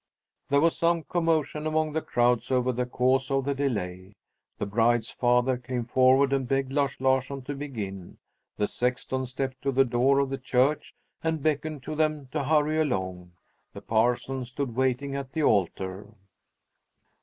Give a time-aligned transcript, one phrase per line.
[0.49, 4.15] There was some commotion among the crowds over the cause of the delay.
[4.57, 8.17] The bride's father came forward and begged Lars Larsson to begin.
[8.57, 12.79] The sexton stepped to the door of the church and beckoned to them to hurry
[12.81, 13.33] along.
[13.73, 16.07] The parson stood waiting at the altar.